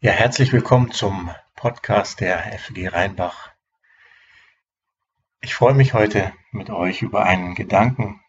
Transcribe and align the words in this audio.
Ja, 0.00 0.12
herzlich 0.12 0.52
willkommen 0.52 0.92
zum 0.92 1.28
Podcast 1.56 2.20
der 2.20 2.56
FG 2.56 2.86
Rheinbach. 2.86 3.50
Ich 5.40 5.56
freue 5.56 5.74
mich 5.74 5.92
heute 5.92 6.32
mit 6.52 6.70
euch 6.70 7.02
über 7.02 7.24
einen 7.24 7.56
Gedanken 7.56 8.20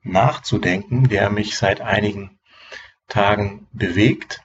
nachzudenken, 0.00 1.10
der 1.10 1.28
mich 1.28 1.58
seit 1.58 1.82
einigen 1.82 2.40
Tagen 3.06 3.68
bewegt. 3.70 4.42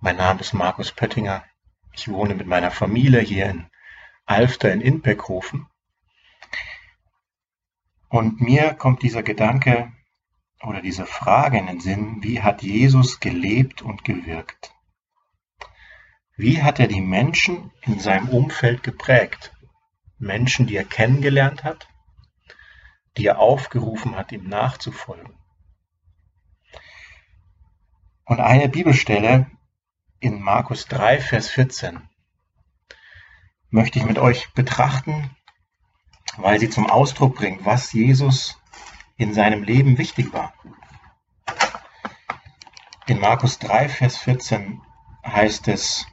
Mein 0.00 0.16
Name 0.16 0.40
ist 0.40 0.54
Markus 0.54 0.90
Pöttinger. 0.90 1.44
Ich 1.92 2.08
wohne 2.08 2.34
mit 2.34 2.48
meiner 2.48 2.72
Familie 2.72 3.20
hier 3.20 3.46
in 3.46 3.70
Alfter 4.26 4.72
in 4.72 4.80
Inbeckhofen. 4.80 5.68
Und 8.08 8.40
mir 8.40 8.74
kommt 8.74 9.04
dieser 9.04 9.22
Gedanke 9.22 9.92
oder 10.64 10.82
diese 10.82 11.06
Frage 11.06 11.58
in 11.58 11.68
den 11.68 11.78
Sinn, 11.78 12.24
wie 12.24 12.42
hat 12.42 12.60
Jesus 12.60 13.20
gelebt 13.20 13.82
und 13.82 14.02
gewirkt? 14.02 14.74
Wie 16.40 16.62
hat 16.62 16.80
er 16.80 16.86
die 16.86 17.02
Menschen 17.02 17.70
in 17.82 18.00
seinem 18.00 18.30
Umfeld 18.30 18.82
geprägt? 18.82 19.54
Menschen, 20.18 20.66
die 20.66 20.74
er 20.74 20.86
kennengelernt 20.86 21.64
hat, 21.64 21.86
die 23.18 23.26
er 23.26 23.38
aufgerufen 23.38 24.16
hat, 24.16 24.32
ihm 24.32 24.48
nachzufolgen. 24.48 25.34
Und 28.24 28.40
eine 28.40 28.70
Bibelstelle 28.70 29.50
in 30.18 30.40
Markus 30.40 30.86
3, 30.86 31.20
Vers 31.20 31.50
14 31.50 32.08
möchte 33.68 33.98
ich 33.98 34.06
mit 34.06 34.18
euch 34.18 34.50
betrachten, 34.54 35.36
weil 36.38 36.58
sie 36.58 36.70
zum 36.70 36.88
Ausdruck 36.88 37.34
bringt, 37.34 37.66
was 37.66 37.92
Jesus 37.92 38.58
in 39.18 39.34
seinem 39.34 39.62
Leben 39.62 39.98
wichtig 39.98 40.32
war. 40.32 40.54
In 43.06 43.20
Markus 43.20 43.58
3, 43.58 43.90
Vers 43.90 44.16
14 44.16 44.80
heißt 45.22 45.68
es, 45.68 46.06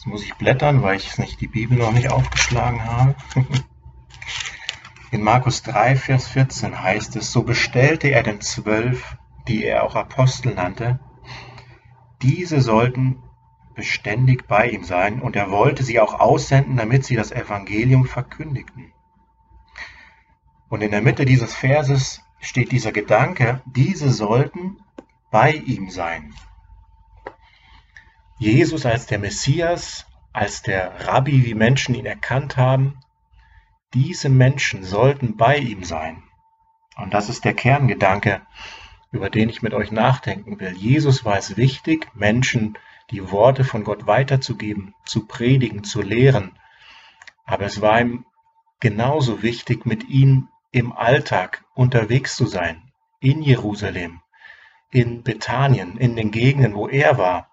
jetzt 0.00 0.06
muss 0.06 0.24
ich 0.24 0.34
blättern, 0.36 0.80
weil 0.80 0.96
ich 0.96 1.18
nicht 1.18 1.42
die 1.42 1.46
Bibel 1.46 1.76
noch 1.76 1.92
nicht 1.92 2.10
aufgeschlagen 2.10 2.86
habe. 2.86 3.14
In 5.10 5.22
Markus 5.22 5.62
3, 5.62 5.94
Vers 5.94 6.26
14 6.28 6.80
heißt 6.80 7.16
es, 7.16 7.30
so 7.32 7.42
bestellte 7.42 8.08
er 8.08 8.22
den 8.22 8.40
Zwölf, 8.40 9.18
die 9.46 9.62
er 9.62 9.84
auch 9.84 9.96
Apostel 9.96 10.54
nannte. 10.54 11.00
Diese 12.22 12.62
sollten 12.62 13.22
beständig 13.74 14.48
bei 14.48 14.70
ihm 14.70 14.84
sein 14.84 15.20
und 15.20 15.36
er 15.36 15.50
wollte 15.50 15.82
sie 15.82 16.00
auch 16.00 16.18
aussenden, 16.18 16.78
damit 16.78 17.04
sie 17.04 17.16
das 17.16 17.30
Evangelium 17.30 18.06
verkündigten. 18.06 18.94
Und 20.70 20.80
in 20.80 20.92
der 20.92 21.02
Mitte 21.02 21.26
dieses 21.26 21.54
Verses 21.54 22.22
steht 22.38 22.72
dieser 22.72 22.92
Gedanke, 22.92 23.60
diese 23.66 24.10
sollten 24.10 24.78
bei 25.30 25.52
ihm 25.52 25.90
sein. 25.90 26.32
Jesus 28.40 28.86
als 28.86 29.04
der 29.04 29.18
Messias, 29.18 30.06
als 30.32 30.62
der 30.62 31.06
Rabbi, 31.06 31.44
wie 31.44 31.52
Menschen 31.52 31.94
ihn 31.94 32.06
erkannt 32.06 32.56
haben, 32.56 32.98
diese 33.92 34.30
Menschen 34.30 34.82
sollten 34.82 35.36
bei 35.36 35.58
ihm 35.58 35.84
sein. 35.84 36.22
Und 36.96 37.12
das 37.12 37.28
ist 37.28 37.44
der 37.44 37.52
Kerngedanke, 37.52 38.40
über 39.12 39.28
den 39.28 39.50
ich 39.50 39.60
mit 39.60 39.74
euch 39.74 39.92
nachdenken 39.92 40.58
will. 40.58 40.72
Jesus 40.72 41.26
war 41.26 41.36
es 41.36 41.58
wichtig, 41.58 42.08
Menschen 42.14 42.78
die 43.10 43.30
Worte 43.30 43.62
von 43.62 43.84
Gott 43.84 44.06
weiterzugeben, 44.06 44.94
zu 45.04 45.26
predigen, 45.26 45.84
zu 45.84 46.00
lehren. 46.00 46.58
Aber 47.44 47.66
es 47.66 47.82
war 47.82 48.00
ihm 48.00 48.24
genauso 48.80 49.42
wichtig, 49.42 49.84
mit 49.84 50.08
ihnen 50.08 50.48
im 50.72 50.94
Alltag 50.94 51.62
unterwegs 51.74 52.36
zu 52.36 52.46
sein, 52.46 52.90
in 53.20 53.42
Jerusalem, 53.42 54.22
in 54.90 55.24
Bethanien, 55.24 55.98
in 55.98 56.16
den 56.16 56.30
Gegenden, 56.30 56.74
wo 56.74 56.88
er 56.88 57.18
war, 57.18 57.49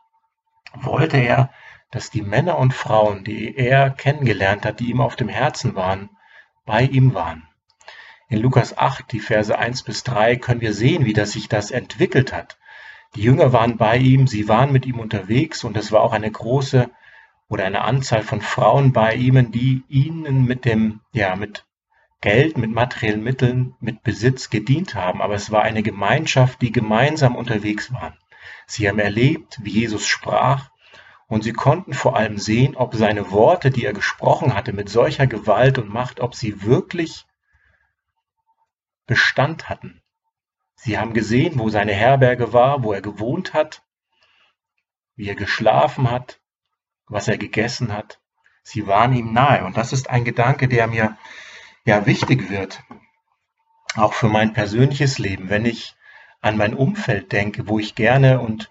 wollte 0.83 1.17
er, 1.17 1.51
dass 1.91 2.09
die 2.09 2.21
Männer 2.21 2.57
und 2.57 2.73
Frauen, 2.73 3.23
die 3.23 3.55
er 3.55 3.89
kennengelernt 3.89 4.65
hat, 4.65 4.79
die 4.79 4.89
ihm 4.89 5.01
auf 5.01 5.15
dem 5.15 5.29
Herzen 5.29 5.75
waren, 5.75 6.09
bei 6.65 6.83
ihm 6.83 7.13
waren. 7.13 7.47
In 8.29 8.39
Lukas 8.39 8.77
8, 8.77 9.11
die 9.11 9.21
Verse 9.21 9.57
1 9.57 9.83
bis 9.83 10.03
3, 10.03 10.35
können 10.35 10.59
wir 10.59 10.73
sehen, 10.73 11.05
wie 11.05 11.13
das 11.13 11.31
sich 11.31 11.47
das 11.47 11.71
entwickelt 11.71 12.33
hat. 12.33 12.57
Die 13.15 13.21
Jünger 13.21 13.53
waren 13.53 13.77
bei 13.77 13.97
ihm, 13.97 14.27
sie 14.27 14.49
waren 14.49 14.73
mit 14.73 14.85
ihm 14.85 14.99
unterwegs 14.99 15.63
und 15.63 15.77
es 15.77 15.93
war 15.93 16.01
auch 16.01 16.11
eine 16.11 16.29
große 16.29 16.89
oder 17.47 17.65
eine 17.65 17.81
Anzahl 17.81 18.23
von 18.23 18.41
Frauen 18.41 18.91
bei 18.91 19.15
ihm, 19.15 19.51
die 19.51 19.83
ihnen 19.87 20.43
mit 20.43 20.65
dem, 20.65 20.99
ja, 21.13 21.37
mit 21.37 21.65
Geld, 22.19 22.57
mit 22.57 22.71
materiellen 22.71 23.23
Mitteln, 23.23 23.75
mit 23.79 24.03
Besitz 24.03 24.49
gedient 24.49 24.95
haben. 24.95 25.21
Aber 25.21 25.35
es 25.35 25.51
war 25.51 25.61
eine 25.61 25.83
Gemeinschaft, 25.83 26.61
die 26.61 26.73
gemeinsam 26.73 27.35
unterwegs 27.35 27.93
waren. 27.93 28.17
Sie 28.65 28.89
haben 28.89 28.99
erlebt, 28.99 29.59
wie 29.61 29.71
Jesus 29.71 30.05
sprach, 30.05 30.69
und 31.27 31.43
sie 31.43 31.53
konnten 31.53 31.93
vor 31.93 32.15
allem 32.15 32.37
sehen, 32.37 32.75
ob 32.75 32.95
seine 32.95 33.31
Worte, 33.31 33.69
die 33.69 33.85
er 33.85 33.93
gesprochen 33.93 34.53
hatte, 34.53 34.73
mit 34.73 34.89
solcher 34.89 35.27
Gewalt 35.27 35.77
und 35.77 35.89
Macht, 35.89 36.19
ob 36.19 36.35
sie 36.35 36.63
wirklich 36.63 37.25
Bestand 39.05 39.69
hatten. 39.69 40.01
Sie 40.75 40.97
haben 40.97 41.13
gesehen, 41.13 41.59
wo 41.59 41.69
seine 41.69 41.93
Herberge 41.93 42.53
war, 42.53 42.83
wo 42.83 42.93
er 42.93 43.01
gewohnt 43.01 43.53
hat, 43.53 43.83
wie 45.15 45.27
er 45.27 45.35
geschlafen 45.35 46.11
hat, 46.11 46.39
was 47.07 47.27
er 47.27 47.37
gegessen 47.37 47.93
hat. 47.93 48.21
Sie 48.63 48.85
waren 48.85 49.13
ihm 49.13 49.33
nahe. 49.33 49.65
Und 49.65 49.75
das 49.75 49.91
ist 49.91 50.09
ein 50.09 50.23
Gedanke, 50.23 50.67
der 50.67 50.87
mir 50.87 51.17
ja 51.85 52.05
wichtig 52.05 52.49
wird, 52.49 52.83
auch 53.95 54.13
für 54.13 54.27
mein 54.27 54.53
persönliches 54.53 55.17
Leben, 55.19 55.49
wenn 55.49 55.65
ich 55.65 55.95
an 56.41 56.57
mein 56.57 56.73
Umfeld 56.73 57.31
denke, 57.31 57.67
wo 57.67 57.79
ich 57.79 57.95
gerne 57.95 58.39
und 58.39 58.69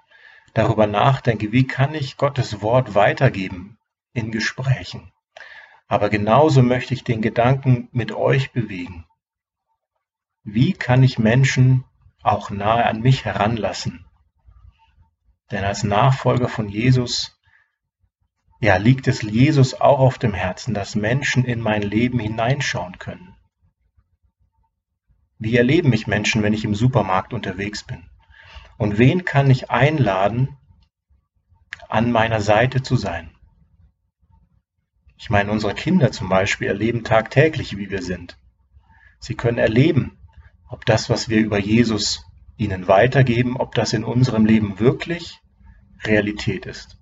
darüber 0.57 0.87
nachdenke, 0.87 1.53
wie 1.53 1.67
kann 1.67 1.95
ich 1.95 2.17
Gottes 2.17 2.63
Wort 2.63 2.95
weitergeben 2.95 3.79
in 4.15 4.33
Gesprächen. 4.33 5.13
Aber 5.87 6.09
genauso 6.09 6.63
möchte 6.63 6.95
ich 6.95 7.05
den 7.05 7.21
Gedanken 7.21 7.89
mit 7.93 8.13
euch 8.13 8.53
bewegen. 8.53 9.05
Wie 10.43 10.73
kann 10.73 11.03
ich 11.03 11.19
Menschen 11.19 11.85
auch 12.23 12.51
nahe 12.51 12.87
an 12.87 13.03
mich 13.03 13.25
heranlassen? 13.25 14.07
Denn 15.51 15.63
als 15.63 15.85
Nachfolger 15.85 16.49
von 16.49 16.69
Jesus, 16.69 17.39
ja, 18.59 18.77
liegt 18.77 19.07
es 19.07 19.23
Jesus 19.23 19.75
auch 19.75 20.01
auf 20.01 20.19
dem 20.19 20.33
Herzen, 20.33 20.73
dass 20.73 20.95
Menschen 20.95 21.45
in 21.45 21.61
mein 21.61 21.83
Leben 21.83 22.19
hineinschauen 22.19 22.99
können. 22.99 23.37
Wie 25.39 25.57
erleben 25.57 25.91
mich 25.91 26.07
Menschen, 26.07 26.43
wenn 26.43 26.55
ich 26.55 26.65
im 26.65 26.75
Supermarkt 26.75 27.35
unterwegs 27.35 27.85
bin? 27.85 28.09
Und 28.79 28.99
wen 28.99 29.25
kann 29.25 29.51
ich 29.51 29.71
einladen, 29.71 30.57
an 31.89 32.13
meiner 32.13 32.41
Seite 32.41 32.83
zu 32.83 32.97
sein? 32.97 33.31
Ich 35.17 35.31
meine, 35.31 35.51
unsere 35.51 35.75
Kinder 35.75 36.13
zum 36.13 36.29
Beispiel 36.29 36.69
erleben 36.69 37.03
tagtäglich, 37.03 37.77
wie 37.79 37.91
wir 37.91 38.03
sind. 38.03 38.39
Sie 39.19 39.35
können 39.35 39.59
erleben, 39.59 40.19
ob 40.69 40.85
das, 40.85 41.09
was 41.09 41.29
wir 41.29 41.39
über 41.41 41.59
Jesus 41.59 42.25
ihnen 42.57 42.87
weitergeben, 42.87 43.57
ob 43.57 43.75
das 43.75 43.93
in 43.93 44.05
unserem 44.05 44.45
Leben 44.45 44.79
wirklich 44.79 45.41
Realität 46.05 46.67
ist. 46.67 46.99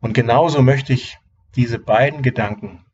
Und 0.00 0.12
genauso 0.12 0.62
möchte 0.62 0.92
ich 0.92 1.18
diese 1.56 1.78
beiden 1.78 2.22
Gedanken 2.22 2.84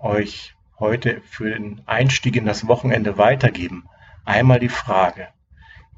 euch 0.00 0.54
heute 0.78 1.20
für 1.22 1.50
den 1.50 1.82
Einstieg 1.86 2.36
in 2.36 2.46
das 2.46 2.66
Wochenende 2.66 3.18
weitergeben. 3.18 3.88
Einmal 4.24 4.58
die 4.58 4.70
Frage, 4.70 5.28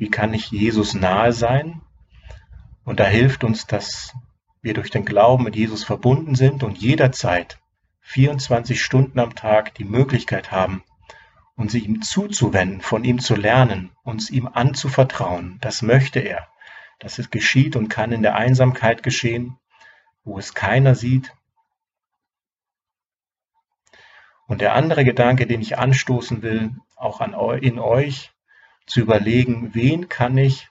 wie 0.02 0.10
kann 0.10 0.34
ich 0.34 0.50
Jesus 0.50 0.94
nahe 0.94 1.32
sein? 1.32 1.80
Und 2.82 2.98
da 2.98 3.04
hilft 3.04 3.44
uns, 3.44 3.68
dass 3.68 4.12
wir 4.60 4.74
durch 4.74 4.90
den 4.90 5.04
Glauben 5.04 5.44
mit 5.44 5.54
Jesus 5.54 5.84
verbunden 5.84 6.34
sind 6.34 6.64
und 6.64 6.76
jederzeit 6.76 7.60
24 8.00 8.82
Stunden 8.82 9.20
am 9.20 9.36
Tag 9.36 9.74
die 9.74 9.84
Möglichkeit 9.84 10.50
haben, 10.50 10.82
uns 11.54 11.74
ihm 11.74 12.02
zuzuwenden, 12.02 12.80
von 12.80 13.04
ihm 13.04 13.20
zu 13.20 13.36
lernen, 13.36 13.92
uns 14.02 14.28
ihm 14.28 14.48
anzuvertrauen. 14.48 15.58
Das 15.60 15.82
möchte 15.82 16.18
er. 16.18 16.48
Dass 16.98 17.20
es 17.20 17.30
geschieht 17.30 17.76
und 17.76 17.88
kann 17.88 18.10
in 18.10 18.22
der 18.22 18.34
Einsamkeit 18.34 19.04
geschehen, 19.04 19.56
wo 20.24 20.36
es 20.36 20.52
keiner 20.52 20.96
sieht. 20.96 21.32
Und 24.48 24.62
der 24.62 24.74
andere 24.74 25.04
Gedanke, 25.04 25.46
den 25.46 25.60
ich 25.60 25.78
anstoßen 25.78 26.42
will, 26.42 26.74
auch 26.96 27.20
an, 27.20 27.34
in 27.60 27.78
euch, 27.78 28.31
zu 28.86 29.00
überlegen, 29.00 29.74
wen 29.74 30.08
kann 30.08 30.36
ich 30.36 30.68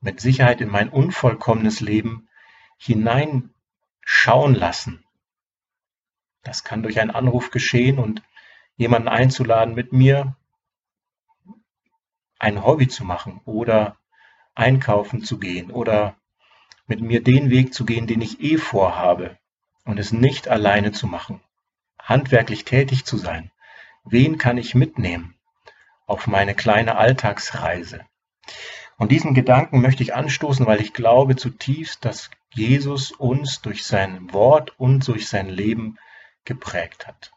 mit 0.00 0.20
Sicherheit 0.20 0.60
in 0.60 0.68
mein 0.68 0.88
unvollkommenes 0.88 1.80
Leben 1.80 2.28
hineinschauen 2.76 4.54
lassen. 4.54 5.04
Das 6.42 6.62
kann 6.62 6.82
durch 6.82 7.00
einen 7.00 7.10
Anruf 7.10 7.50
geschehen 7.50 7.98
und 7.98 8.22
jemanden 8.76 9.08
einzuladen, 9.08 9.74
mit 9.74 9.92
mir 9.92 10.36
ein 12.38 12.62
Hobby 12.64 12.88
zu 12.88 13.04
machen 13.04 13.40
oder 13.46 13.96
einkaufen 14.54 15.24
zu 15.24 15.38
gehen 15.38 15.70
oder 15.70 16.16
mit 16.86 17.00
mir 17.00 17.22
den 17.22 17.48
Weg 17.48 17.72
zu 17.72 17.86
gehen, 17.86 18.06
den 18.06 18.20
ich 18.20 18.40
eh 18.40 18.58
vorhabe 18.58 19.38
und 19.84 19.98
es 19.98 20.12
nicht 20.12 20.48
alleine 20.48 20.92
zu 20.92 21.06
machen, 21.06 21.40
handwerklich 21.98 22.64
tätig 22.64 23.04
zu 23.06 23.16
sein. 23.16 23.50
Wen 24.04 24.36
kann 24.36 24.58
ich 24.58 24.74
mitnehmen? 24.74 25.33
Auf 26.06 26.26
meine 26.26 26.54
kleine 26.54 26.96
Alltagsreise. 26.96 28.04
Und 28.96 29.10
diesen 29.10 29.34
Gedanken 29.34 29.80
möchte 29.80 30.02
ich 30.02 30.14
anstoßen, 30.14 30.66
weil 30.66 30.80
ich 30.80 30.92
glaube 30.92 31.36
zutiefst, 31.36 32.04
dass 32.04 32.30
Jesus 32.50 33.10
uns 33.10 33.60
durch 33.60 33.84
sein 33.84 34.32
Wort 34.32 34.78
und 34.78 35.06
durch 35.08 35.28
sein 35.28 35.48
Leben 35.48 35.98
geprägt 36.44 37.06
hat. 37.06 37.32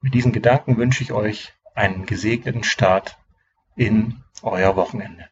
Mit 0.00 0.14
diesen 0.14 0.32
Gedanken 0.32 0.76
wünsche 0.76 1.04
ich 1.04 1.12
euch 1.12 1.52
einen 1.74 2.06
gesegneten 2.06 2.64
Start 2.64 3.18
in 3.76 4.24
euer 4.42 4.74
Wochenende. 4.74 5.31